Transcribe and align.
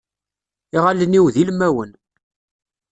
Iɣallen-iw 0.75 1.25
d 1.33 1.35
ilmawen. 1.41 1.91